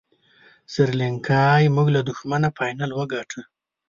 سریلانکا 0.73 1.43
زموږ 1.67 1.87
له 1.95 2.01
دښمنه 2.09 2.47
فاینل 2.57 2.91
وګاټه. 2.93 3.41